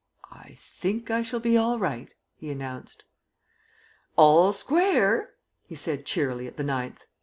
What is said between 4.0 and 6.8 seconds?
"All square," he said cheerily at the